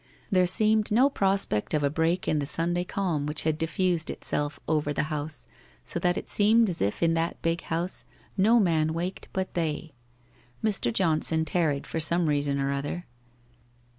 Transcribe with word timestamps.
There 0.31 0.47
seemed 0.47 0.89
no 0.91 1.11
prospect 1.11 1.75
of 1.75 1.83
a 1.83 1.89
break 1.91 2.27
in 2.27 2.39
the 2.39 2.47
Sunday 2.47 2.83
calm 2.83 3.27
which 3.27 3.43
had 3.43 3.59
diffused 3.59 4.09
itself 4.09 4.59
over 4.67 4.91
the 4.91 5.03
house, 5.13 5.45
so 5.83 5.99
that 5.99 6.17
it 6.17 6.27
seemed 6.27 6.69
as 6.69 6.81
if 6.81 7.03
in 7.03 7.13
that 7.13 7.39
big 7.43 7.61
house 7.61 8.03
no 8.35 8.59
man 8.59 8.93
waked 8.95 9.27
but 9.31 9.53
they. 9.53 9.93
Mr. 10.63 10.91
Johnson 10.91 11.45
tarried 11.45 11.85
for 11.85 11.99
some 11.99 12.25
reason 12.25 12.59
or 12.59 12.71
other. 12.71 13.05